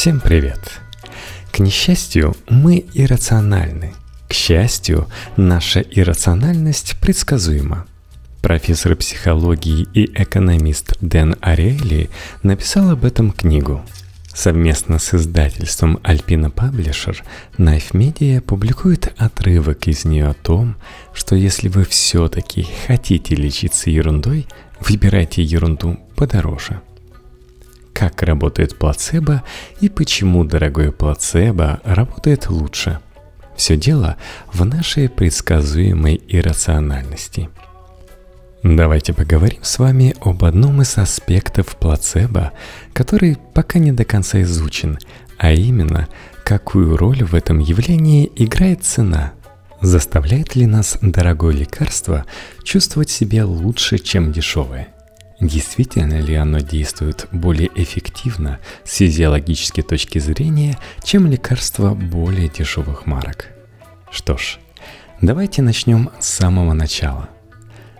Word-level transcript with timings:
Всем 0.00 0.20
привет! 0.20 0.80
К 1.50 1.58
несчастью, 1.58 2.36
мы 2.48 2.86
иррациональны. 2.94 3.94
К 4.28 4.32
счастью, 4.32 5.08
наша 5.36 5.80
иррациональность 5.80 6.94
предсказуема. 7.00 7.84
Профессор 8.40 8.94
психологии 8.94 9.88
и 9.94 10.04
экономист 10.04 10.96
Дэн 11.00 11.34
Ариэли 11.40 12.10
написал 12.44 12.90
об 12.90 13.04
этом 13.04 13.32
книгу. 13.32 13.84
Совместно 14.32 15.00
с 15.00 15.14
издательством 15.14 15.96
Alpina 16.04 16.54
Publisher 16.54 17.16
Knife 17.56 17.90
Media 17.90 18.40
публикует 18.40 19.12
отрывок 19.16 19.88
из 19.88 20.04
нее 20.04 20.28
о 20.28 20.34
том, 20.34 20.76
что 21.12 21.34
если 21.34 21.66
вы 21.66 21.82
все-таки 21.82 22.68
хотите 22.86 23.34
лечиться 23.34 23.90
ерундой, 23.90 24.46
выбирайте 24.78 25.42
ерунду 25.42 25.98
подороже– 26.14 26.82
как 27.98 28.22
работает 28.22 28.78
плацебо 28.78 29.42
и 29.80 29.88
почему 29.88 30.44
дорогое 30.44 30.92
плацебо 30.92 31.80
работает 31.82 32.48
лучше. 32.48 33.00
Все 33.56 33.76
дело 33.76 34.16
в 34.52 34.64
нашей 34.64 35.08
предсказуемой 35.08 36.22
иррациональности. 36.28 37.48
Давайте 38.62 39.12
поговорим 39.14 39.64
с 39.64 39.80
вами 39.80 40.14
об 40.20 40.44
одном 40.44 40.80
из 40.80 40.96
аспектов 40.96 41.76
плацебо, 41.76 42.52
который 42.92 43.36
пока 43.52 43.80
не 43.80 43.90
до 43.90 44.04
конца 44.04 44.42
изучен, 44.42 44.98
а 45.36 45.50
именно, 45.50 46.06
какую 46.44 46.96
роль 46.96 47.24
в 47.24 47.34
этом 47.34 47.58
явлении 47.58 48.30
играет 48.36 48.84
цена. 48.84 49.32
Заставляет 49.80 50.54
ли 50.54 50.66
нас 50.66 50.98
дорогое 51.02 51.52
лекарство 51.52 52.26
чувствовать 52.62 53.10
себя 53.10 53.44
лучше, 53.44 53.98
чем 53.98 54.30
дешевое– 54.30 54.88
Действительно 55.40 56.20
ли 56.20 56.34
оно 56.34 56.58
действует 56.58 57.28
более 57.30 57.70
эффективно 57.76 58.58
с 58.84 58.96
физиологической 58.96 59.84
точки 59.84 60.18
зрения, 60.18 60.76
чем 61.04 61.26
лекарства 61.30 61.94
более 61.94 62.48
дешевых 62.48 63.06
марок? 63.06 63.46
Что 64.10 64.36
ж, 64.36 64.58
давайте 65.20 65.62
начнем 65.62 66.10
с 66.18 66.28
самого 66.28 66.72
начала. 66.72 67.28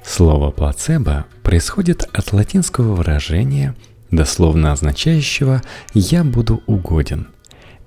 Слово 0.05 0.51
плацебо 0.51 1.27
происходит 1.45 2.09
от 2.13 2.33
латинского 2.33 2.97
выражения, 2.97 3.77
дословно 4.11 4.73
означающего 4.73 5.63
«я 5.95 6.25
буду 6.25 6.63
угоден». 6.67 7.29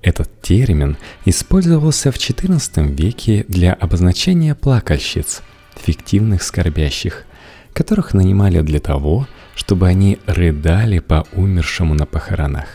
Этот 0.02 0.42
термин 0.42 0.98
использовался 1.26 2.12
в 2.12 2.16
XIV 2.16 2.96
веке 2.96 3.46
для 3.50 3.74
обозначения 3.74 4.56
плакальщиц, 4.56 5.42
фиктивных 5.76 6.42
скорбящих, 6.42 7.26
которых 7.74 8.14
нанимали 8.14 8.62
для 8.62 8.80
того, 8.80 9.28
чтобы 9.56 9.88
они 9.88 10.20
рыдали 10.26 11.00
по 11.00 11.26
умершему 11.34 11.94
на 11.94 12.06
похоронах. 12.06 12.68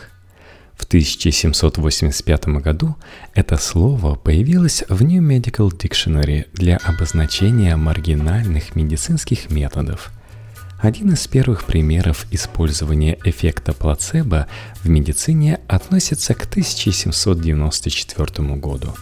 В 0.77 0.85
1785 0.85 2.45
году 2.61 2.95
это 3.33 3.57
слово 3.57 4.15
появилось 4.15 4.83
в 4.87 5.03
New 5.03 5.21
Medical 5.21 5.69
Dictionary 5.69 6.45
для 6.53 6.77
обозначения 6.77 7.75
маргинальных 7.75 8.75
медицинских 8.75 9.49
методов. 9.49 10.11
Один 10.79 11.13
из 11.13 11.27
первых 11.27 11.65
примеров 11.65 12.27
использования 12.31 13.17
эффекта 13.23 13.73
плацебо 13.73 14.45
в 14.83 14.89
медицине 14.89 15.59
относится 15.67 16.35
к 16.35 16.45
1794 16.45 18.55
году. 18.55 18.93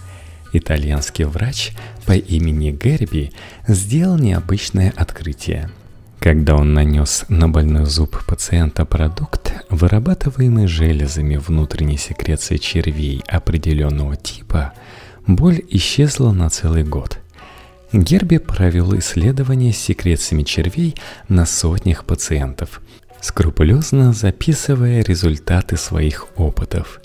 Итальянский 0.53 1.25
врач 1.25 1.71
по 2.05 2.13
имени 2.13 2.71
Герби 2.71 3.33
сделал 3.67 4.17
необычное 4.17 4.93
открытие– 4.95 5.69
когда 6.25 6.55
он 6.55 6.73
нанес 6.73 7.25
на 7.29 7.47
больной 7.47 7.85
зуб 7.85 8.17
пациента 8.25 8.83
продукт, 8.83 9.53
вырабатываемый 9.69 10.65
железами 10.65 11.35
внутренней 11.35 11.97
секреции 11.97 12.57
червей 12.57 13.21
определенного 13.27 14.15
типа, 14.15 14.73
боль 15.27 15.61
исчезла 15.69 16.31
на 16.31 16.49
целый 16.49 16.83
год. 16.83 17.19
Герби 17.93 18.39
провел 18.39 18.97
исследование 18.97 19.71
с 19.71 19.77
секрециями 19.77 20.41
червей 20.41 20.95
на 21.29 21.45
сотнях 21.45 22.05
пациентов, 22.05 22.81
скрупулезно 23.21 24.11
записывая 24.11 25.03
результаты 25.03 25.77
своих 25.77 26.25
опытов. 26.37 27.01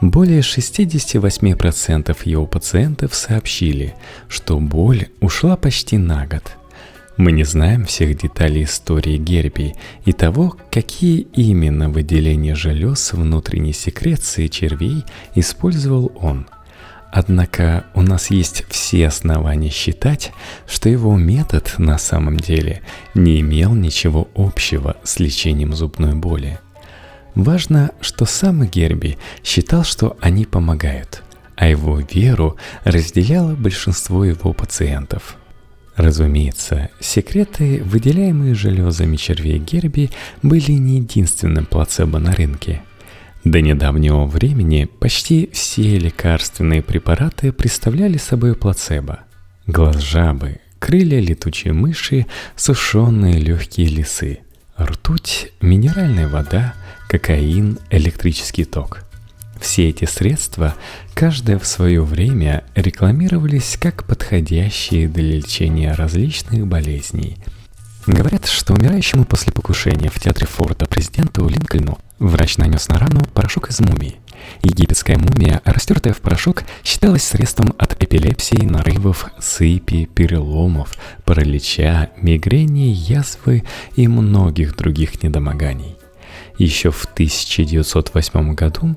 Более 0.00 0.40
68% 0.40 2.16
его 2.24 2.46
пациентов 2.46 3.14
сообщили, 3.14 3.94
что 4.28 4.58
боль 4.58 5.08
ушла 5.20 5.58
почти 5.58 5.98
на 5.98 6.26
год– 6.26 6.56
мы 7.16 7.32
не 7.32 7.44
знаем 7.44 7.84
всех 7.84 8.16
деталей 8.16 8.64
истории 8.64 9.16
Герби 9.16 9.74
и 10.04 10.12
того, 10.12 10.56
какие 10.70 11.20
именно 11.34 11.90
выделения 11.90 12.54
желез 12.54 13.12
внутренней 13.12 13.72
секреции 13.72 14.46
червей 14.46 15.04
использовал 15.34 16.12
он. 16.16 16.46
Однако 17.12 17.84
у 17.94 18.00
нас 18.00 18.30
есть 18.30 18.64
все 18.70 19.08
основания 19.08 19.68
считать, 19.68 20.32
что 20.66 20.88
его 20.88 21.14
метод 21.16 21.74
на 21.76 21.98
самом 21.98 22.40
деле 22.40 22.80
не 23.14 23.40
имел 23.40 23.74
ничего 23.74 24.28
общего 24.34 24.96
с 25.04 25.20
лечением 25.20 25.74
зубной 25.74 26.14
боли. 26.14 26.58
Важно, 27.34 27.90
что 28.00 28.24
сам 28.24 28.66
Герби 28.66 29.18
считал, 29.44 29.84
что 29.84 30.16
они 30.22 30.46
помогают, 30.46 31.22
а 31.56 31.68
его 31.68 32.00
веру 32.00 32.56
разделяло 32.84 33.54
большинство 33.54 34.24
его 34.24 34.54
пациентов– 34.54 35.36
Разумеется, 36.02 36.90
секреты, 36.98 37.80
выделяемые 37.84 38.56
железами 38.56 39.14
червей 39.14 39.60
Герби, 39.60 40.10
были 40.42 40.72
не 40.72 40.96
единственным 40.96 41.64
плацебо 41.64 42.18
на 42.18 42.32
рынке. 42.32 42.82
До 43.44 43.60
недавнего 43.60 44.24
времени 44.24 44.88
почти 44.98 45.48
все 45.52 45.98
лекарственные 45.98 46.82
препараты 46.82 47.52
представляли 47.52 48.16
собой 48.16 48.56
плацебо. 48.56 49.20
Глаз 49.68 50.00
жабы, 50.00 50.58
крылья 50.80 51.20
летучей 51.20 51.70
мыши, 51.70 52.26
сушеные 52.56 53.38
легкие 53.38 53.86
лисы, 53.86 54.40
ртуть, 54.76 55.52
минеральная 55.60 56.26
вода, 56.26 56.74
кокаин, 57.08 57.78
электрический 57.90 58.64
ток– 58.64 59.04
все 59.62 59.88
эти 59.88 60.04
средства, 60.04 60.74
каждое 61.14 61.58
в 61.58 61.66
свое 61.66 62.02
время, 62.02 62.64
рекламировались 62.74 63.78
как 63.80 64.04
подходящие 64.04 65.08
для 65.08 65.36
лечения 65.36 65.94
различных 65.94 66.66
болезней. 66.66 67.38
Говорят, 68.06 68.46
что 68.46 68.74
умирающему 68.74 69.24
после 69.24 69.52
покушения 69.52 70.10
в 70.10 70.18
театре 70.18 70.46
Форда 70.48 70.86
президенту 70.86 71.48
Линкольну 71.48 71.98
врач 72.18 72.58
нанес 72.58 72.88
на 72.88 72.98
рану 72.98 73.20
порошок 73.32 73.70
из 73.70 73.78
мумии. 73.78 74.16
Египетская 74.64 75.16
мумия, 75.16 75.62
растертая 75.64 76.12
в 76.12 76.20
порошок, 76.20 76.64
считалась 76.82 77.22
средством 77.22 77.74
от 77.78 78.02
эпилепсии, 78.02 78.64
нарывов, 78.64 79.30
сыпи, 79.38 80.06
переломов, 80.06 80.92
паралича, 81.24 82.10
мигрени, 82.16 82.88
язвы 82.88 83.62
и 83.94 84.08
многих 84.08 84.76
других 84.76 85.22
недомоганий. 85.22 85.96
Еще 86.58 86.90
в 86.90 87.04
1908 87.04 88.54
году 88.54 88.96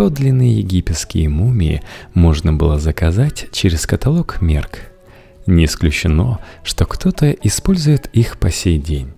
Подлинные 0.00 0.60
египетские 0.60 1.28
мумии 1.28 1.82
можно 2.14 2.54
было 2.54 2.78
заказать 2.78 3.48
через 3.52 3.86
каталог 3.86 4.40
Мерк. 4.40 4.78
Не 5.44 5.66
исключено, 5.66 6.38
что 6.64 6.86
кто-то 6.86 7.30
использует 7.32 8.06
их 8.14 8.38
по 8.38 8.50
сей 8.50 8.78
день. 8.78 9.12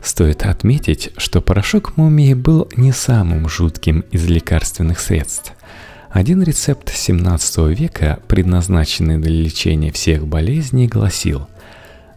Стоит 0.00 0.46
отметить, 0.46 1.10
что 1.18 1.42
порошок 1.42 1.98
мумии 1.98 2.32
был 2.32 2.68
не 2.74 2.90
самым 2.92 3.50
жутким 3.50 4.00
из 4.12 4.24
лекарственных 4.24 4.98
средств. 4.98 5.52
Один 6.08 6.42
рецепт 6.42 6.88
17 6.88 7.78
века, 7.78 8.18
предназначенный 8.26 9.18
для 9.18 9.42
лечения 9.42 9.92
всех 9.92 10.26
болезней, 10.26 10.88
гласил– 10.88 11.48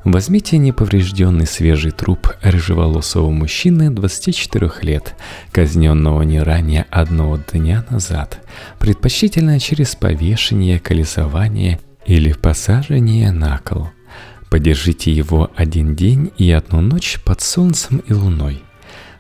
Возьмите 0.08 0.58
неповрежденный 0.58 1.46
свежий 1.46 1.92
труп 1.92 2.30
рыжеволосого 2.42 3.30
мужчины 3.30 3.90
24 3.92 4.72
лет, 4.84 5.16
казненного 5.52 6.22
не 6.22 6.40
ранее 6.40 6.86
одного 6.90 7.40
дня 7.52 7.84
назад, 7.90 8.40
предпочтительно 8.80 9.60
через 9.60 9.98
повешение, 9.98 10.80
колесование 10.80 11.82
или 12.06 12.32
посажение 12.32 13.34
на 13.34 13.58
кол. 13.58 13.90
Подержите 14.50 15.12
его 15.12 15.52
один 15.58 15.94
день 15.94 16.32
и 16.38 16.50
одну 16.52 16.80
ночь 16.80 17.20
под 17.26 17.42
солнцем 17.42 17.98
и 17.98 18.14
луной. 18.14 18.62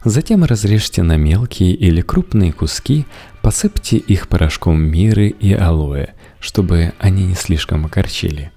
Затем 0.05 0.45
разрежьте 0.45 1.03
на 1.03 1.17
мелкие 1.17 1.73
или 1.73 1.99
крупные 1.99 2.53
куски, 2.53 3.05
посыпьте 3.41 3.97
их 3.97 4.29
порошком 4.29 4.81
миры 4.81 5.27
и 5.27 5.51
алоэ, 5.51 6.13
чтобы 6.39 6.93
они 6.97 7.25
не 7.25 7.35
слишком 7.35 7.85
окорчили– 7.85 8.51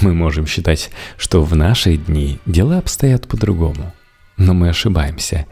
мы 0.00 0.14
можем 0.14 0.46
считать, 0.46 0.90
что 1.16 1.42
в 1.42 1.54
наши 1.54 1.96
дни 1.96 2.38
дела 2.46 2.78
обстоят 2.78 3.28
по-другому. 3.28 3.92
Но 4.36 4.54
мы 4.54 4.70
ошибаемся. 4.70 5.46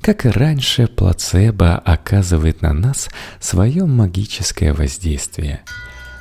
Как 0.00 0.26
и 0.26 0.28
раньше, 0.28 0.86
плацебо 0.86 1.76
оказывает 1.76 2.62
на 2.62 2.72
нас 2.72 3.08
свое 3.40 3.86
магическое 3.86 4.72
воздействие. 4.72 5.60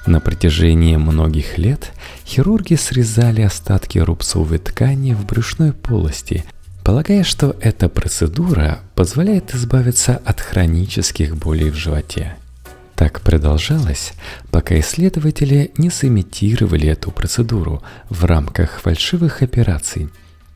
На 0.05 0.19
протяжении 0.19 0.95
многих 0.97 1.57
лет 1.57 1.91
хирурги 2.25 2.75
срезали 2.75 3.41
остатки 3.41 3.99
рубцовой 3.99 4.59
ткани 4.59 5.13
в 5.13 5.25
брюшной 5.25 5.73
полости, 5.73 6.43
полагая, 6.83 7.23
что 7.23 7.55
эта 7.61 7.89
процедура 7.89 8.79
позволяет 8.95 9.55
избавиться 9.55 10.21
от 10.25 10.41
хронических 10.41 11.37
болей 11.37 11.69
в 11.69 11.75
животе. 11.75 12.35
Так 12.95 13.21
продолжалось, 13.21 14.13
пока 14.51 14.79
исследователи 14.79 15.71
не 15.77 15.89
сымитировали 15.89 16.87
эту 16.87 17.11
процедуру 17.11 17.81
в 18.09 18.23
рамках 18.25 18.79
фальшивых 18.81 19.41
операций, 19.41 20.09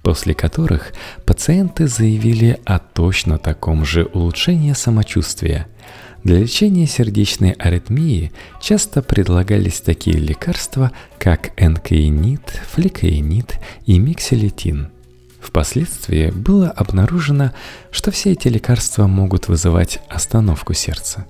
после 0.03 0.33
которых 0.33 0.93
пациенты 1.25 1.87
заявили 1.87 2.59
о 2.65 2.79
точно 2.79 3.37
таком 3.37 3.85
же 3.85 4.05
улучшении 4.05 4.73
самочувствия. 4.73 5.67
Для 6.23 6.39
лечения 6.39 6.87
сердечной 6.87 7.51
аритмии 7.51 8.31
часто 8.61 9.01
предлагались 9.01 9.81
такие 9.81 10.17
лекарства, 10.17 10.91
как 11.19 11.51
энкаинит, 11.57 12.61
фликаинит 12.71 13.59
и 13.85 13.97
микселетин– 13.97 14.89
Впоследствии 15.47 16.29
было 16.29 16.69
обнаружено, 16.69 17.53
что 17.89 18.11
все 18.11 18.33
эти 18.33 18.49
лекарства 18.49 19.07
могут 19.07 19.47
вызывать 19.47 19.99
остановку 20.09 20.73
сердца. 20.73 21.25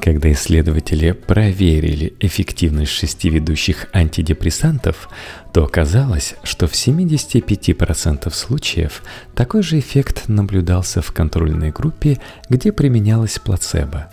Когда 0.00 0.32
исследователи 0.32 1.12
проверили 1.12 2.14
эффективность 2.20 2.90
шести 2.90 3.30
ведущих 3.30 3.86
антидепрессантов, 3.92 5.08
то 5.52 5.64
оказалось, 5.64 6.34
что 6.42 6.66
в 6.66 6.72
75% 6.72 8.30
случаев 8.32 9.02
такой 9.34 9.62
же 9.62 9.78
эффект 9.78 10.28
наблюдался 10.28 11.00
в 11.00 11.12
контрольной 11.12 11.70
группе, 11.70 12.20
где 12.48 12.72
применялось 12.72 13.38
плацебо. 13.38 14.10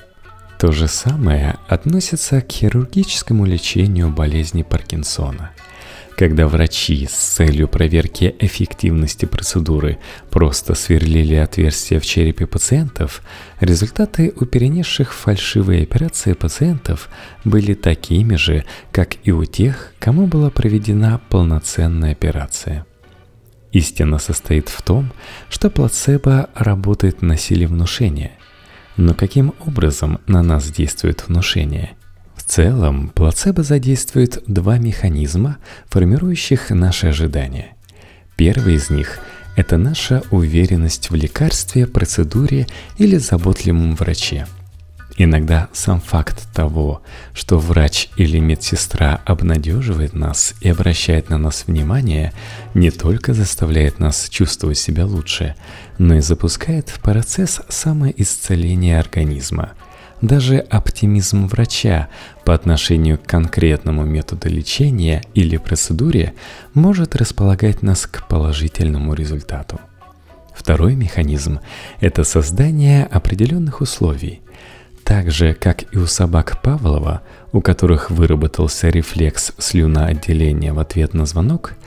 То 0.59 0.71
же 0.71 0.87
самое 0.87 1.57
относится 1.67 2.41
к 2.41 2.51
хирургическому 2.51 3.45
лечению 3.45 4.09
болезни 4.09 4.63
Паркинсона– 4.63 5.51
когда 6.21 6.47
врачи 6.47 7.07
с 7.09 7.15
целью 7.15 7.67
проверки 7.67 8.35
эффективности 8.37 9.25
процедуры 9.25 9.97
просто 10.29 10.75
сверлили 10.75 11.33
отверстия 11.33 11.99
в 11.99 12.05
черепе 12.05 12.45
пациентов, 12.45 13.23
результаты 13.59 14.31
у 14.39 14.45
перенесших 14.45 15.15
фальшивые 15.15 15.81
операции 15.81 16.33
пациентов 16.33 17.09
были 17.43 17.73
такими 17.73 18.35
же, 18.35 18.65
как 18.91 19.15
и 19.23 19.31
у 19.31 19.45
тех, 19.45 19.93
кому 19.97 20.27
была 20.27 20.51
проведена 20.51 21.19
полноценная 21.29 22.11
операция. 22.11 22.85
Истина 23.71 24.19
состоит 24.19 24.69
в 24.69 24.79
том, 24.83 25.11
что 25.49 25.71
плацебо 25.71 26.51
работает 26.53 27.23
на 27.23 27.35
силе 27.35 27.65
внушения. 27.65 28.33
Но 28.95 29.15
каким 29.15 29.55
образом 29.65 30.19
на 30.27 30.43
нас 30.43 30.69
действует 30.69 31.27
внушение– 31.27 31.93
целом, 32.51 33.07
плацебо 33.15 33.63
задействует 33.63 34.43
два 34.45 34.77
механизма, 34.77 35.57
формирующих 35.87 36.69
наши 36.71 37.07
ожидания. 37.07 37.77
Первый 38.35 38.75
из 38.75 38.89
них– 38.89 39.19
это 39.55 39.77
наша 39.77 40.21
уверенность 40.31 41.11
в 41.11 41.15
лекарстве, 41.15 41.87
процедуре 41.87 42.67
или 42.97 43.15
заботливом 43.15 43.95
враче. 43.95 44.47
Иногда 45.15 45.69
сам 45.71 46.01
факт 46.01 46.45
того, 46.53 47.01
что 47.33 47.57
врач 47.57 48.09
или 48.17 48.39
медсестра 48.39 49.21
обнадеживает 49.23 50.13
нас 50.13 50.53
и 50.59 50.67
обращает 50.67 51.29
на 51.29 51.37
нас 51.37 51.63
внимание, 51.67 52.33
не 52.73 52.91
только 52.91 53.33
заставляет 53.33 53.99
нас 53.99 54.27
чувствовать 54.27 54.77
себя 54.77 55.05
лучше, 55.05 55.55
но 55.99 56.15
и 56.15 56.19
запускает 56.19 56.89
в 56.89 56.99
процесс 56.99 57.61
самоисцеления 57.69 58.99
организма– 58.99 59.71
даже 60.21 60.59
оптимизм 60.59 61.47
врача 61.47 62.07
по 62.51 62.55
отношению 62.55 63.17
к 63.17 63.23
конкретному 63.23 64.03
методу 64.03 64.49
лечения 64.49 65.23
или 65.33 65.55
процедуре 65.55 66.33
может 66.73 67.15
располагать 67.15 67.81
нас 67.81 68.05
к 68.05 68.27
положительному 68.27 69.13
результату. 69.13 69.79
Второй 70.53 70.95
механизм– 70.95 71.61
это 72.01 72.25
создание 72.25 73.05
определенных 73.05 73.79
условий. 73.79 74.41
Так 75.05 75.31
же, 75.31 75.53
как 75.53 75.95
и 75.95 75.97
у 75.97 76.07
собак 76.07 76.61
Павлова, 76.61 77.21
у 77.53 77.61
которых 77.61 78.11
выработался 78.11 78.89
рефлекс 78.89 79.53
слюноотделения 79.57 80.73
в 80.73 80.79
ответ 80.79 81.13
на 81.13 81.25
звонок– 81.25 81.75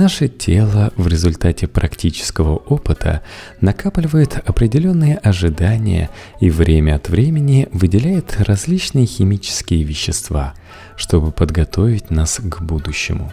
Наше 0.00 0.28
тело 0.28 0.92
в 0.96 1.08
результате 1.08 1.66
практического 1.66 2.54
опыта 2.54 3.20
накапливает 3.60 4.36
определенные 4.48 5.16
ожидания 5.16 6.08
и 6.38 6.50
время 6.50 6.94
от 6.94 7.08
времени 7.08 7.66
выделяет 7.72 8.36
различные 8.38 9.06
химические 9.06 9.82
вещества, 9.82 10.54
чтобы 10.94 11.32
подготовить 11.32 12.10
нас 12.10 12.38
к 12.40 12.62
будущему. 12.62 13.32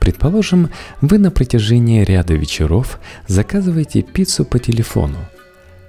Предположим, 0.00 0.70
вы 1.00 1.18
на 1.18 1.30
протяжении 1.30 2.02
ряда 2.02 2.34
вечеров 2.34 2.98
заказываете 3.28 4.02
пиццу 4.02 4.44
по 4.44 4.58
телефону. 4.58 5.18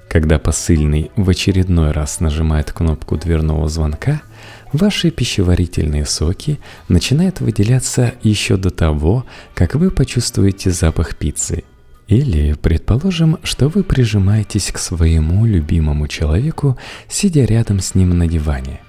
Когда 0.08 0.38
посыльный 0.38 1.10
в 1.16 1.28
очередной 1.28 1.90
раз 1.94 2.20
нажимает 2.20 2.72
кнопку 2.72 3.18
дверного 3.18 3.68
звонка– 3.70 4.22
Ваши 4.76 5.10
пищеварительные 5.10 6.06
соки 6.06 6.60
начинают 6.90 7.40
выделяться 7.40 8.14
еще 8.24 8.58
до 8.58 8.72
того, 8.72 9.26
как 9.54 9.76
вы 9.76 9.90
почувствуете 9.90 10.70
запах 10.70 11.16
пиццы. 11.16 11.64
Или 12.10 12.52
предположим, 12.62 13.38
что 13.44 13.70
вы 13.70 13.86
прижимаетесь 13.86 14.74
к 14.74 14.78
своему 14.78 15.46
любимому 15.46 16.10
человеку, 16.10 16.78
сидя 17.08 17.46
рядом 17.46 17.80
с 17.80 17.96
ним 17.96 18.18
на 18.18 18.28
диване. 18.28 18.82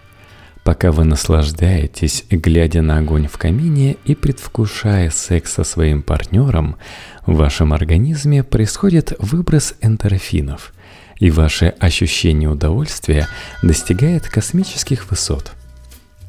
Пока 0.65 0.91
вы 0.91 1.05
наслаждаетесь, 1.05 2.25
глядя 2.31 2.83
на 2.83 2.99
огонь 2.99 3.29
в 3.29 3.39
камине 3.39 3.97
и 4.05 4.17
предвкушая 4.17 5.11
секс 5.11 5.53
со 5.53 5.63
своим 5.63 6.03
партнером, 6.03 6.79
в 7.27 7.37
вашем 7.37 7.73
организме 7.73 8.43
происходит 8.43 9.13
выброс 9.21 9.77
эндорфинов, 9.83 10.75
и 11.21 11.31
ваше 11.31 11.67
ощущение 11.79 12.49
удовольствия 12.49 13.29
достигает 13.63 14.29
космических 14.29 15.09
высот– 15.13 15.53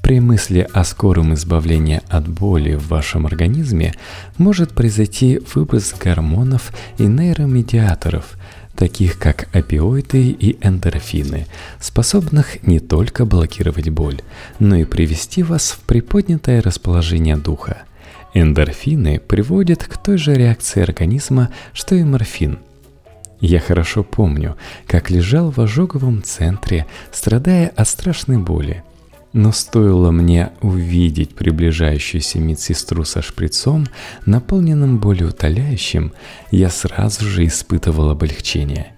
при 0.08 0.22
мысли 0.22 0.66
о 0.72 0.86
скором 0.86 1.34
избавлении 1.34 2.00
от 2.08 2.30
боли 2.30 2.76
в 2.76 2.88
вашем 2.88 3.26
организме 3.26 3.94
может 4.38 4.72
произойти 4.72 5.42
выброс 5.54 5.94
гормонов 6.02 6.72
и 6.98 7.04
нейромедиаторов, 7.04 8.38
таких 8.78 9.20
как 9.20 9.54
опиоиды 9.54 10.30
и 10.30 10.66
эндорфины, 10.66 11.46
способных 11.82 12.66
не 12.66 12.80
только 12.80 13.26
блокировать 13.26 13.90
боль, 13.90 14.22
но 14.60 14.78
и 14.78 14.86
привести 14.86 15.44
вас 15.44 15.72
в 15.72 15.80
приподнятое 15.82 16.62
расположение 16.62 17.36
духа. 17.36 17.80
Эндорфины 18.34 19.20
приводят 19.20 19.84
к 19.84 19.98
той 19.98 20.18
же 20.18 20.36
реакции 20.36 20.82
организма, 20.82 21.50
что 21.74 21.96
и 21.96 22.06
морфин– 22.06 22.60
я 23.42 23.60
хорошо 23.60 24.04
помню, 24.04 24.56
как 24.88 25.12
лежал 25.12 25.52
в 25.52 25.60
ожоговом 25.60 26.24
центре, 26.24 26.88
страдая 27.12 27.68
от 27.76 27.88
страшной 27.90 28.38
боли. 28.38 28.84
Но 29.34 29.52
стоило 29.52 30.12
мне 30.12 30.52
увидеть 30.62 31.36
приближающуюся 31.36 32.40
медсестру 32.40 33.04
со 33.04 33.22
шприцом, 33.22 33.86
наполненным 34.26 35.00
болеутоляющим, 35.00 36.14
я 36.52 36.70
сразу 36.70 37.26
же 37.26 37.46
испытывал 37.46 38.10
облегчение. 38.10 38.94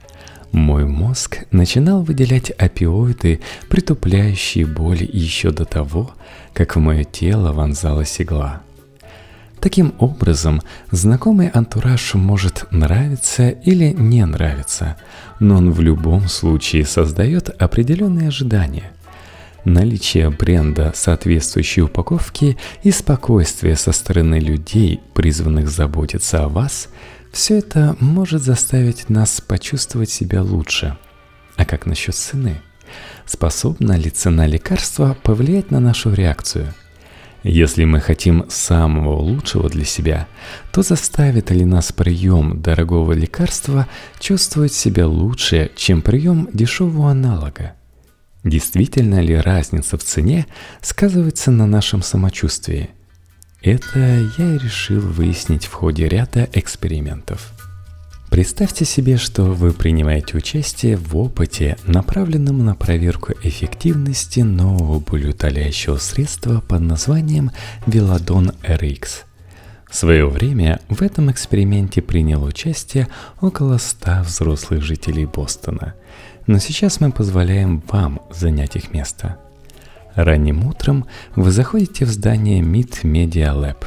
Мой 0.52 0.86
мозг 0.86 1.46
начинал 1.52 2.04
выделять 2.04 2.52
опиоиды, 2.52 3.40
притупляющие 3.70 4.66
боль 4.66 5.04
еще 5.04 5.52
до 5.52 5.66
того, 5.66 6.12
как 6.54 6.76
в 6.76 6.80
мое 6.80 7.04
тело 7.04 7.52
вонзалась 7.52 8.20
игла. 8.22 8.62
Таким 9.60 9.94
образом, 10.00 10.62
знакомый 10.90 11.50
антураж 11.50 12.14
может 12.14 12.66
нравиться 12.72 13.50
или 13.50 13.90
не 13.90 14.26
нравиться, 14.26 14.96
но 15.40 15.58
он 15.58 15.72
в 15.72 15.82
любом 15.82 16.30
случае 16.30 16.86
создает 16.86 17.50
определенные 17.62 18.30
ожидания– 18.30 18.92
наличие 19.70 20.30
бренда 20.30 20.92
соответствующей 20.96 21.82
упаковки 21.82 22.58
и 22.84 22.92
спокойствие 22.92 23.76
со 23.76 23.92
стороны 23.92 24.40
людей, 24.40 25.00
призванных 25.14 25.70
заботиться 25.70 26.44
о 26.44 26.50
вас, 26.50 26.90
все 27.32 27.60
это 27.60 27.96
может 28.00 28.42
заставить 28.42 29.10
нас 29.10 29.42
почувствовать 29.42 30.10
себя 30.10 30.42
лучше. 30.44 30.98
А 31.56 31.66
как 31.66 31.86
насчет 31.86 32.16
цены? 32.16 32.62
Способна 33.26 33.98
ли 33.98 34.10
цена 34.10 34.48
лекарства 34.48 35.16
повлиять 35.24 35.72
на 35.72 35.80
нашу 35.80 36.14
реакцию? 36.14 36.74
Если 37.44 37.86
мы 37.86 38.02
хотим 38.02 38.46
самого 38.50 39.18
лучшего 39.18 39.70
для 39.70 39.86
себя, 39.86 40.28
то 40.74 40.82
заставит 40.82 41.52
ли 41.52 41.64
нас 41.64 41.94
прием 41.94 42.62
дорогого 42.62 43.14
лекарства 43.14 43.88
чувствовать 44.20 44.74
себя 44.74 45.08
лучше, 45.08 45.72
чем 45.76 46.02
прием 46.02 46.50
дешевого 46.52 47.12
аналога? 47.12 47.74
Действительно 48.44 49.20
ли 49.20 49.36
разница 49.36 49.98
в 49.98 50.04
цене 50.04 50.48
сказывается 50.82 51.52
на 51.52 51.68
нашем 51.68 52.02
самочувствии? 52.02 52.90
Это 53.62 54.00
я 54.38 54.56
и 54.56 54.58
решил 54.58 55.02
выяснить 55.02 55.66
в 55.66 55.74
ходе 55.74 56.08
ряда 56.08 56.48
экспериментов. 56.54 57.52
Представьте 58.30 58.86
себе, 58.86 59.18
что 59.18 59.44
вы 59.44 59.74
принимаете 59.74 60.38
участие 60.38 60.96
в 60.96 61.18
опыте, 61.18 61.78
направленном 61.86 62.64
на 62.64 62.76
проверку 62.76 63.34
эффективности 63.44 64.42
нового 64.42 65.00
болеутоляющего 65.00 65.98
средства 65.98 66.62
под 66.62 66.82
названием 66.82 67.52
Велодон 67.88 68.52
RX. 68.64 69.24
В 69.90 69.96
свое 69.96 70.28
время 70.28 70.80
в 70.88 71.02
этом 71.02 71.30
эксперименте 71.32 72.02
приняло 72.02 72.46
участие 72.46 73.10
около 73.42 73.78
100 73.80 74.22
взрослых 74.24 74.84
жителей 74.84 75.26
Бостона– 75.26 75.96
но 76.48 76.60
сейчас 76.60 77.00
мы 77.00 77.12
позволяем 77.12 77.84
вам 77.88 78.22
занять 78.32 78.76
их 78.76 78.94
место. 78.94 79.38
Ранним 80.16 80.66
утром 80.66 81.06
вы 81.36 81.52
заходите 81.52 82.06
в 82.06 82.10
здание 82.10 82.62
Mid 82.62 83.04
Media 83.04 83.54
Lab. 83.54 83.86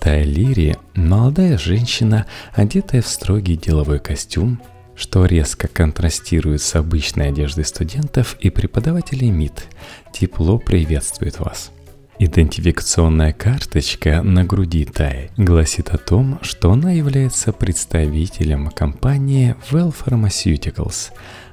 Тайлири– 0.00 0.76
молодая 0.94 1.56
женщина, 1.56 2.26
одетая 2.52 3.00
в 3.00 3.06
строгий 3.06 3.56
деловой 3.56 4.00
костюм, 4.00 4.60
что 4.94 5.24
резко 5.24 5.66
контрастирует 5.68 6.60
с 6.60 6.74
обычной 6.74 7.28
одеждой 7.28 7.64
студентов 7.64 8.36
и 8.40 8.50
преподавателей 8.50 9.30
МИД, 9.30 9.66
тепло 10.12 10.58
приветствует 10.58 11.40
вас. 11.40 11.70
Идентификационная 12.18 13.32
карточка 13.32 14.22
на 14.22 14.44
груди 14.44 14.84
Тай 14.84 15.30
гласит 15.36 15.88
о 15.90 15.98
том, 15.98 16.38
что 16.42 16.70
она 16.70 16.92
является 16.92 17.52
представителем 17.52 18.68
компании 18.70 19.56
Well 19.70 19.92
Pharmaceuticals. 19.92 21.10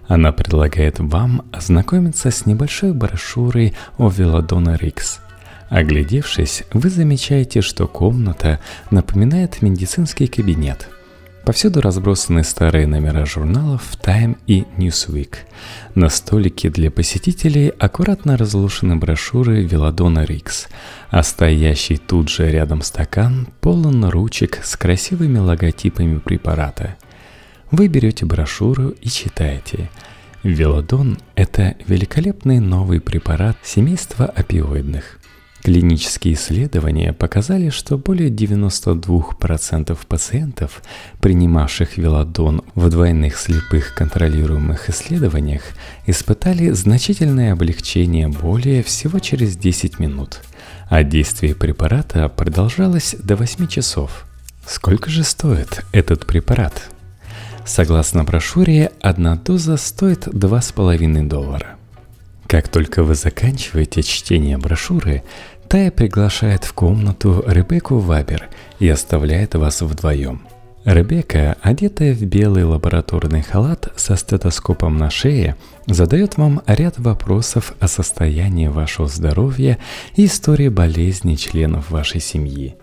Она 0.07 0.31
предлагает 0.31 0.99
вам 0.99 1.43
ознакомиться 1.51 2.31
с 2.31 2.45
небольшой 2.45 2.93
брошюрой 2.93 3.73
о 3.97 4.09
Велодона 4.09 4.75
Рикс. 4.75 5.19
Оглядевшись, 5.69 6.63
вы 6.73 6.89
замечаете, 6.89 7.61
что 7.61 7.87
комната 7.87 8.59
напоминает 8.89 9.61
медицинский 9.61 10.27
кабинет– 10.27 10.89
Повсюду 11.45 11.81
разбросаны 11.81 12.43
старые 12.43 12.85
номера 12.85 13.25
журналов 13.25 13.97
Time 14.03 14.37
и 14.45 14.63
Newsweek. 14.77 15.37
На 15.95 16.09
столике 16.09 16.69
для 16.69 16.91
посетителей 16.91 17.69
аккуратно 17.79 18.37
разложены 18.37 18.95
брошюры 18.95 19.63
Велодона 19.63 20.23
Рикс, 20.23 20.67
а 21.09 21.23
стоящий 21.23 21.97
тут 21.97 22.29
же 22.29 22.51
рядом 22.51 22.83
стакан 22.83 23.47
полон 23.59 24.05
ручек 24.05 24.59
с 24.63 24.77
красивыми 24.77 25.39
логотипами 25.39 26.19
препарата. 26.19 26.95
Вы 27.71 27.87
берете 27.87 28.25
брошюру 28.25 28.89
и 28.89 29.07
читаете. 29.07 29.89
Велодон– 30.43 31.17
это 31.35 31.75
великолепный 31.87 32.59
новый 32.59 32.99
препарат 32.99 33.55
семейства 33.63 34.25
опиоидных. 34.25 35.19
Клинические 35.63 36.33
исследования 36.33 37.13
показали, 37.13 37.69
что 37.69 37.97
более 37.97 38.29
92% 38.29 39.97
пациентов, 40.05 40.83
принимавших 41.21 41.97
велодон 41.97 42.61
в 42.75 42.89
двойных 42.89 43.37
слепых 43.37 43.93
контролируемых 43.93 44.89
исследованиях, 44.89 45.61
испытали 46.07 46.71
значительное 46.71 47.53
облегчение 47.53 48.27
боли 48.27 48.83
всего 48.85 49.19
через 49.19 49.55
10 49.55 49.97
минут, 49.97 50.41
а 50.89 51.03
действие 51.03 51.55
препарата 51.55 52.27
продолжалось 52.27 53.15
до 53.23 53.37
8 53.37 53.67
часов. 53.67 54.25
Сколько 54.65 55.09
же 55.09 55.23
стоит 55.23 55.85
этот 55.93 56.25
препарат? 56.25 56.89
Согласно 57.65 58.23
брошюре, 58.23 58.91
одна 59.01 59.35
доза 59.35 59.77
стоит 59.77 60.27
2,5 60.27 61.27
доллара. 61.27 61.77
Как 62.47 62.67
только 62.67 63.03
вы 63.03 63.15
заканчиваете 63.15 64.03
чтение 64.03 64.57
брошюры, 64.57 65.23
Тая 65.71 65.89
приглашает 65.89 66.65
в 66.65 66.73
комнату 66.73 67.45
Ребекку 67.47 67.97
Вабер 67.99 68.49
и 68.79 68.89
оставляет 68.89 69.55
вас 69.55 69.81
вдвоем. 69.81 70.41
Ребекка, 70.83 71.55
одетая 71.61 72.13
в 72.13 72.21
белый 72.23 72.65
лабораторный 72.65 73.41
халат 73.41 73.87
со 73.95 74.17
стетоскопом 74.17 74.97
на 74.97 75.09
шее, 75.09 75.55
задает 75.87 76.35
вам 76.35 76.61
ряд 76.67 76.99
вопросов 76.99 77.73
о 77.79 77.87
состоянии 77.87 78.67
вашего 78.67 79.07
здоровья 79.07 79.77
и 80.17 80.25
истории 80.25 80.67
болезни 80.67 81.35
членов 81.35 81.89
вашей 81.89 82.19
семьи. 82.19 82.75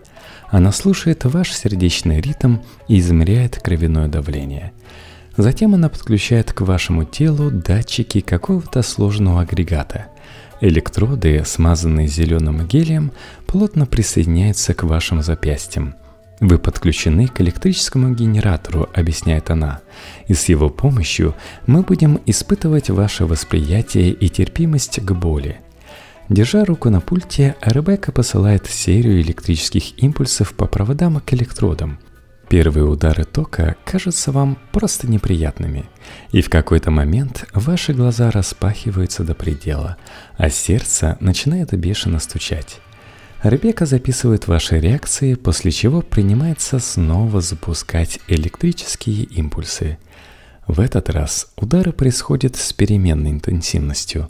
Она 0.51 0.71
слушает 0.71 1.25
ваш 1.25 1.53
сердечный 1.53 2.21
ритм 2.21 2.57
и 2.87 2.99
измеряет 2.99 3.57
кровяное 3.57 4.07
давление. 4.07 4.71
Затем 5.37 5.73
она 5.73 5.89
подключает 5.89 6.51
к 6.53 6.61
вашему 6.61 7.05
телу 7.05 7.51
датчики 7.51 8.19
какого-то 8.19 8.81
сложного 8.81 9.41
агрегата– 9.41 10.07
Электроды, 10.61 11.43
смазанные 11.45 12.07
зеленым 12.07 12.67
гелием, 12.67 13.13
плотно 13.47 13.85
присоединяются 13.85 14.73
к 14.73 14.83
вашим 14.83 15.21
запястьям. 15.21 15.95
Вы 16.41 16.57
подключены 16.57 17.27
к 17.27 17.39
электрическому 17.39 18.13
генератору, 18.13 18.89
объясняет 18.93 19.49
она, 19.49 19.79
и 20.27 20.33
с 20.33 20.49
его 20.49 20.69
помощью 20.69 21.33
мы 21.65 21.81
будем 21.81 22.19
испытывать 22.25 22.89
ваше 22.89 23.25
восприятие 23.25 24.11
и 24.11 24.27
терпимость 24.29 24.99
к 24.99 25.11
боли. 25.11 25.59
Держа 26.29 26.63
руку 26.63 26.89
на 26.89 27.01
пульте, 27.01 27.55
Ребекка 27.61 28.11
посылает 28.11 28.67
серию 28.67 29.21
электрических 29.21 30.01
импульсов 30.01 30.53
по 30.53 30.67
проводам 30.67 31.19
к 31.19 31.33
электродам– 31.33 31.99
Первые 32.49 32.85
удары 32.85 33.25
тока 33.25 33.75
кажутся 33.85 34.31
вам 34.31 34.57
просто 34.71 35.07
неприятными, 35.07 35.85
и 36.31 36.41
в 36.41 36.49
какой-то 36.49 36.89
момент 36.89 37.45
ваши 37.53 37.93
глаза 37.93 38.31
распахиваются 38.31 39.23
до 39.23 39.35
предела, 39.35 39.97
а 40.35 40.49
сердце 40.49 41.15
начинает 41.19 41.77
бешено 41.77 42.17
стучать. 42.17 42.79
Ребека 43.43 43.85
записывает 43.85 44.47
ваши 44.47 44.79
реакции, 44.79 45.35
после 45.35 45.69
чего 45.69 46.01
принимается 46.01 46.79
снова 46.79 47.39
запускать 47.39 48.19
электрические 48.27 49.25
импульсы. 49.25 49.99
В 50.69 50.79
этот 50.79 51.09
раз 51.09 51.47
удары 51.57 51.91
происходят 51.91 52.55
с 52.55 52.71
переменной 52.71 53.31
интенсивностью. 53.31 54.29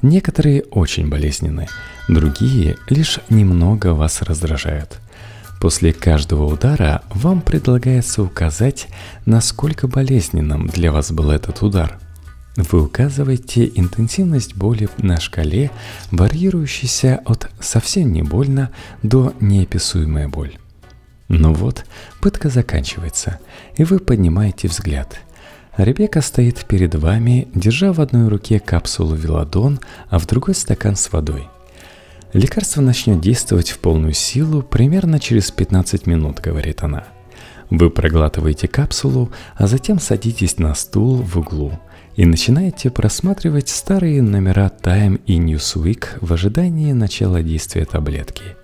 Некоторые 0.00 0.62
очень 0.70 1.10
болезненны, 1.10 1.68
другие 2.08 2.78
лишь 2.88 3.20
немного 3.28 3.88
вас 3.88 4.22
раздражают– 4.22 4.98
После 5.60 5.92
каждого 5.92 6.46
удара 6.46 7.02
вам 7.10 7.42
предлагается 7.42 8.22
указать, 8.22 8.88
насколько 9.26 9.88
болезненным 9.88 10.68
для 10.68 10.90
вас 10.90 11.12
был 11.12 11.30
этот 11.30 11.60
удар. 11.60 11.98
Вы 12.56 12.82
указываете 12.84 13.70
интенсивность 13.74 14.56
боли 14.56 14.88
на 14.96 15.20
шкале, 15.20 15.70
варьирующейся 16.10 17.20
от 17.26 17.50
совсем 17.60 18.10
не 18.10 18.22
больно 18.22 18.70
до 19.02 19.34
неописуемая 19.38 20.28
боль. 20.28 20.56
Ну 21.28 21.52
вот, 21.52 21.84
пытка 22.22 22.48
заканчивается, 22.48 23.38
и 23.76 23.84
вы 23.84 23.98
поднимаете 23.98 24.66
взгляд. 24.66 25.20
Ребека 25.76 26.20
стоит 26.20 26.64
перед 26.66 26.94
вами, 26.94 27.48
держа 27.54 27.92
в 27.92 28.00
одной 28.00 28.28
руке 28.28 28.60
капсулу 28.60 29.14
Велодон, 29.14 29.80
а 30.08 30.18
в 30.18 30.26
другой 30.26 30.54
стакан 30.54 30.96
с 30.96 31.12
водой– 31.12 31.48
Лекарство 32.32 32.80
начнет 32.80 33.20
действовать 33.20 33.70
в 33.70 33.80
полную 33.80 34.12
силу 34.12 34.62
примерно 34.62 35.18
через 35.18 35.50
15 35.50 36.06
минут, 36.06 36.38
говорит 36.38 36.82
она. 36.84 37.04
Вы 37.70 37.90
проглатываете 37.90 38.68
капсулу, 38.68 39.30
а 39.56 39.66
затем 39.66 39.98
садитесь 39.98 40.58
на 40.58 40.74
стул 40.74 41.16
в 41.16 41.36
углу 41.38 41.78
и 42.14 42.26
начинаете 42.26 42.90
просматривать 42.90 43.68
старые 43.68 44.22
номера 44.22 44.70
Time 44.82 45.20
и 45.26 45.38
Newsweek 45.38 46.18
в 46.20 46.32
ожидании 46.32 46.92
начала 46.92 47.42
действия 47.42 47.84
таблетки. 47.84 48.59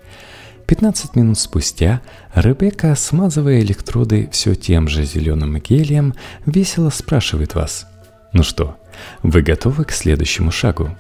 15 0.67 1.17
минут 1.17 1.39
спустя 1.39 2.03
Ребекка, 2.35 2.95
смазывая 2.95 3.61
электроды 3.61 4.29
все 4.33 4.55
тем 4.55 4.89
же 4.89 5.05
зеленым 5.05 5.59
гелием, 5.59 6.15
весело 6.45 6.91
спрашивает 6.91 7.55
вас. 7.55 7.87
«Ну 8.33 8.43
что, 8.43 8.77
вы 9.23 9.43
готовы 9.43 9.85
к 9.85 9.93
следующему 9.93 10.51
шагу?» 10.51 10.91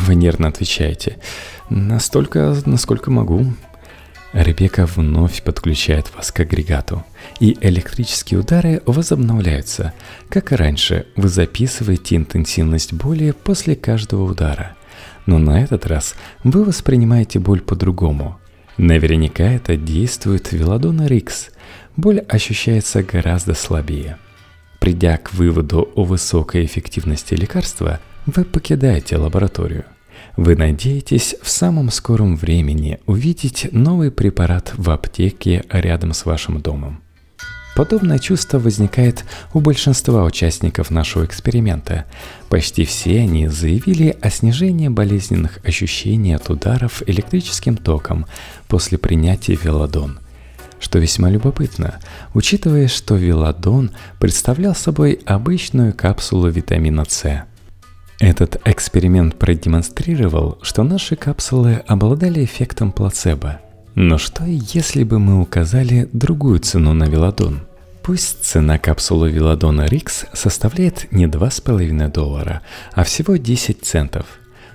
Вы 0.00 0.14
нервно 0.14 0.48
отвечаете. 0.48 1.18
Настолько, 1.70 2.56
насколько 2.66 3.10
могу. 3.10 3.52
Ребека 4.32 4.86
вновь 4.86 5.42
подключает 5.42 6.12
вас 6.16 6.32
к 6.32 6.40
агрегату, 6.40 7.04
и 7.38 7.56
электрические 7.60 8.40
удары 8.40 8.82
возобновляются. 8.84 9.92
Как 10.28 10.50
и 10.50 10.56
раньше, 10.56 11.06
вы 11.14 11.28
записываете 11.28 12.16
интенсивность 12.16 12.92
боли 12.92 13.30
после 13.30 13.76
каждого 13.76 14.24
удара. 14.24 14.74
Но 15.26 15.38
на 15.38 15.62
этот 15.62 15.86
раз 15.86 16.16
вы 16.42 16.64
воспринимаете 16.64 17.38
боль 17.38 17.60
по-другому. 17.60 18.40
Наверняка 18.76 19.44
это 19.44 19.76
действует 19.76 20.52
Велодона 20.52 21.06
Рикс. 21.06 21.50
Боль 21.96 22.20
ощущается 22.20 23.02
гораздо 23.02 23.54
слабее. 23.54 24.18
Придя 24.80 25.16
к 25.16 25.32
выводу 25.32 25.90
о 25.94 26.04
высокой 26.04 26.64
эффективности 26.64 27.34
лекарства– 27.34 28.00
вы 28.26 28.44
покидаете 28.44 29.16
лабораторию. 29.16 29.84
Вы 30.36 30.56
надеетесь 30.56 31.36
в 31.42 31.50
самом 31.50 31.90
скором 31.90 32.36
времени 32.36 32.98
увидеть 33.06 33.68
новый 33.72 34.10
препарат 34.10 34.72
в 34.76 34.90
аптеке 34.90 35.64
рядом 35.70 36.12
с 36.12 36.24
вашим 36.24 36.60
домом. 36.60 37.03
Подобное 37.74 38.18
чувство 38.18 38.58
возникает 38.58 39.24
у 39.52 39.60
большинства 39.60 40.24
участников 40.24 40.90
нашего 40.90 41.24
эксперимента. 41.24 42.04
Почти 42.48 42.84
все 42.84 43.20
они 43.20 43.48
заявили 43.48 44.16
о 44.20 44.30
снижении 44.30 44.88
болезненных 44.88 45.58
ощущений 45.64 46.34
от 46.34 46.48
ударов 46.50 47.02
электрическим 47.06 47.76
током 47.76 48.26
после 48.68 48.96
принятия 48.96 49.56
велодон. 49.56 50.20
Что 50.78 50.98
весьма 50.98 51.30
любопытно, 51.30 51.98
учитывая, 52.34 52.88
что 52.88 53.16
велодон 53.16 53.90
представлял 54.20 54.74
собой 54.74 55.20
обычную 55.24 55.92
капсулу 55.94 56.48
витамина 56.48 57.04
С– 57.08 57.44
этот 58.20 58.60
эксперимент 58.64 59.36
продемонстрировал, 59.36 60.58
что 60.62 60.84
наши 60.84 61.16
капсулы 61.16 61.82
обладали 61.86 62.44
эффектом 62.44 62.92
плацебо. 62.92 63.60
Но 63.94 64.18
что 64.18 64.44
если 64.44 65.04
бы 65.04 65.18
мы 65.18 65.40
указали 65.40 66.08
другую 66.12 66.58
цену 66.60 66.94
на 66.94 67.04
велодон? 67.04 67.60
Пусть 68.02 68.44
цена 68.44 68.78
капсулы 68.78 69.30
велодона 69.30 69.86
Рикс 69.86 70.26
составляет 70.32 71.10
не 71.12 71.26
2,5 71.26 72.12
доллара, 72.12 72.62
а 72.92 73.04
всего 73.04 73.36
10 73.36 73.84
центов. 73.84 74.26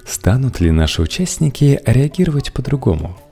станут 0.05 0.59
ли 0.59 0.71
наши 0.71 1.01
участники 1.01 1.79
реагировать 1.85 2.51
по-другому– 2.51 3.17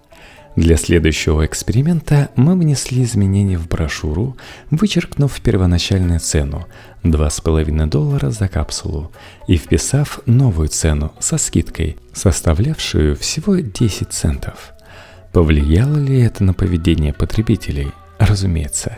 для 0.58 0.76
следующего 0.76 1.46
эксперимента 1.46 2.32
мы 2.36 2.58
внесли 2.58 3.04
изменения 3.04 3.60
в 3.60 3.68
брошюру, 3.68 4.38
вычеркнув 4.72 5.40
первоначальную 5.40 6.20
цену 6.20 6.66
2,5 7.04 7.86
доллара 7.86 8.32
за 8.32 8.48
капсулу 8.48 9.12
и 9.48 9.56
вписав 9.56 10.20
новую 10.26 10.70
цену 10.70 11.14
со 11.20 11.38
скидкой, 11.38 11.98
составлявшую 12.12 13.16
всего 13.16 13.58
10 13.58 14.12
центов. 14.12 14.74
Повлияло 15.32 15.98
ли 15.98 16.22
это 16.22 16.44
на 16.44 16.54
поведение 16.54 17.14
потребителей? 17.14 17.92
Разумеется. 18.20 18.98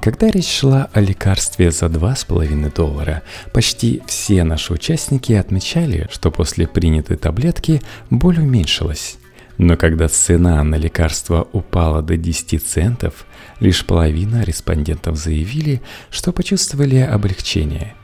Когда 0.00 0.30
речь 0.30 0.48
шла 0.48 0.88
о 0.92 1.00
лекарстве 1.00 1.70
за 1.70 1.86
2,5 1.86 2.74
доллара, 2.74 3.22
почти 3.52 4.02
все 4.06 4.42
наши 4.44 4.72
участники 4.72 5.32
отмечали, 5.32 6.08
что 6.10 6.30
после 6.30 6.66
принятой 6.66 7.16
таблетки 7.16 7.80
боль 8.10 8.40
уменьшилась. 8.40 9.18
Но 9.58 9.76
когда 9.76 10.08
цена 10.08 10.62
на 10.64 10.74
лекарство 10.74 11.48
упала 11.52 12.02
до 12.02 12.16
10 12.16 12.62
центов, 12.62 13.24
лишь 13.60 13.86
половина 13.86 14.42
респондентов 14.42 15.16
заявили, 15.16 15.80
что 16.10 16.32
почувствовали 16.32 16.96
облегчение. 16.96 17.94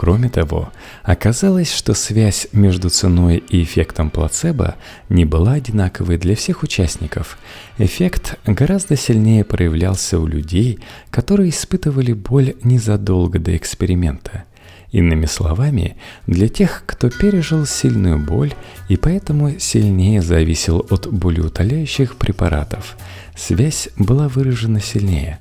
Кроме 0.00 0.28
того, 0.28 0.70
оказалось, 1.02 1.72
что 1.72 1.92
связь 1.92 2.46
между 2.52 2.88
ценой 2.88 3.38
и 3.38 3.64
эффектом 3.64 4.10
плацебо 4.10 4.76
не 5.08 5.24
была 5.24 5.54
одинаковой 5.54 6.18
для 6.18 6.36
всех 6.36 6.62
участников. 6.62 7.36
Эффект 7.78 8.38
гораздо 8.46 8.96
сильнее 8.96 9.42
проявлялся 9.42 10.20
у 10.20 10.26
людей, 10.28 10.78
которые 11.10 11.50
испытывали 11.50 12.12
боль 12.12 12.54
незадолго 12.62 13.40
до 13.40 13.56
эксперимента– 13.56 14.44
Иными 14.92 15.26
словами, 15.26 15.96
для 16.26 16.48
тех, 16.48 16.84
кто 16.86 17.10
пережил 17.10 17.66
сильную 17.66 18.18
боль 18.18 18.54
и 18.88 18.96
поэтому 18.96 19.58
сильнее 19.58 20.22
зависел 20.22 20.86
от 20.88 21.12
болеутоляющих 21.12 22.16
препаратов, 22.16 22.96
связь 23.36 23.90
была 23.98 24.28
выражена 24.28 24.80
сильнее. 24.80 25.40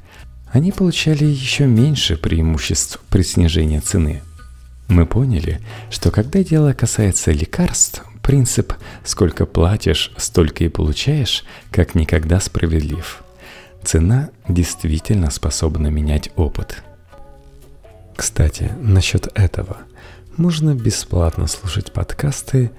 Они 0.52 0.74
получали 0.74 1.24
еще 1.24 1.66
меньше 1.66 2.18
преимуществ 2.18 3.00
при 3.10 3.22
снижении 3.22 3.80
цены. 3.80 4.22
Мы 4.88 5.06
поняли, 5.06 5.60
что 5.89 6.12
когда 6.12 6.44
дело 6.44 6.74
касается 6.74 7.32
лекарств, 7.32 8.03
принцип 8.24 8.74
«сколько 9.03 9.46
платишь, 9.46 10.12
столько 10.17 10.63
и 10.63 10.70
получаешь» 10.70 11.44
как 11.72 11.96
никогда 11.96 12.39
справедлив. 12.39 13.24
Цена 13.84 14.29
действительно 14.48 15.29
способна 15.29 15.88
менять 15.88 16.32
опыт– 16.36 16.84
кстати, 18.17 18.72
насчет 18.82 19.29
этого. 19.38 19.77
Можно 20.38 20.74
бесплатно 20.74 21.46
слушать 21.46 21.94
подкасты, 21.94 22.72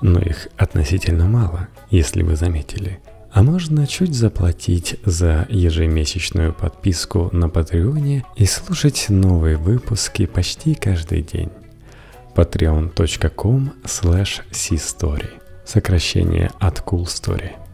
но 0.00 0.18
их 0.18 0.48
относительно 0.56 1.26
мало, 1.26 1.68
если 1.90 2.22
вы 2.22 2.34
заметили. 2.34 2.98
А 3.36 3.42
можно 3.42 3.86
чуть 3.86 4.14
заплатить 4.14 4.96
за 5.04 5.46
ежемесячную 5.50 6.54
подписку 6.54 7.28
на 7.34 7.50
Патреоне 7.50 8.24
и 8.34 8.46
слушать 8.46 9.10
новые 9.10 9.58
выпуски 9.58 10.24
почти 10.24 10.74
каждый 10.74 11.20
день. 11.20 11.50
patreon.com 12.34 13.74
slash 13.84 14.40
Сокращение 15.66 16.50
от 16.58 16.78
Cool 16.78 17.04
Story. 17.04 17.65